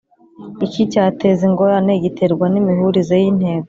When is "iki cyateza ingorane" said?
0.65-1.93